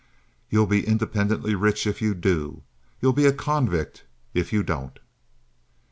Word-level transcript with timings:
You'll 0.49 0.65
be 0.65 0.83
independently 0.87 1.53
rich 1.53 1.85
if 1.85 2.01
you 2.01 2.15
do. 2.15 2.63
You'll 3.01 3.13
be 3.13 3.27
a 3.27 3.31
convict 3.31 4.03
if 4.33 4.51
you 4.51 4.63
don't." 4.63 4.97